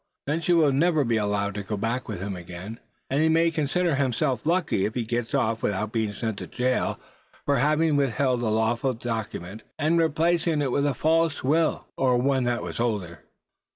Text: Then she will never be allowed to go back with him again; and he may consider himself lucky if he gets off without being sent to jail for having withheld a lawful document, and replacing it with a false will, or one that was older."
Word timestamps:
Then 0.25 0.41
she 0.41 0.53
will 0.53 0.71
never 0.71 1.03
be 1.03 1.17
allowed 1.17 1.53
to 1.53 1.61
go 1.61 1.77
back 1.77 2.07
with 2.07 2.19
him 2.21 2.35
again; 2.35 2.79
and 3.07 3.21
he 3.21 3.29
may 3.29 3.51
consider 3.51 3.93
himself 3.93 4.47
lucky 4.47 4.83
if 4.83 4.95
he 4.95 5.03
gets 5.03 5.35
off 5.35 5.61
without 5.61 5.91
being 5.91 6.11
sent 6.11 6.39
to 6.39 6.47
jail 6.47 6.99
for 7.45 7.57
having 7.59 7.97
withheld 7.97 8.41
a 8.41 8.47
lawful 8.47 8.93
document, 8.95 9.61
and 9.77 9.99
replacing 9.99 10.59
it 10.63 10.71
with 10.71 10.87
a 10.87 10.95
false 10.95 11.43
will, 11.43 11.85
or 11.97 12.17
one 12.17 12.45
that 12.45 12.63
was 12.63 12.79
older." 12.79 13.25